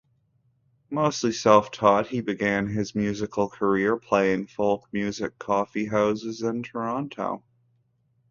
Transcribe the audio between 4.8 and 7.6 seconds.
music coffee houses in Toronto.